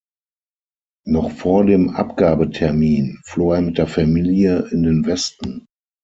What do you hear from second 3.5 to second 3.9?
er mit der